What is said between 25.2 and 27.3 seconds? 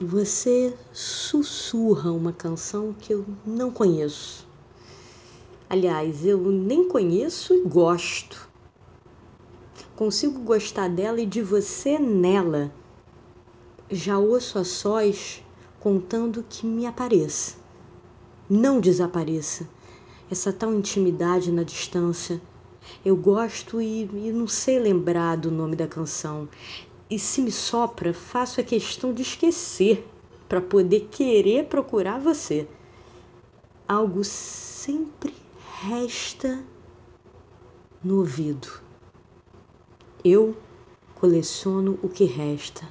do nome da canção. E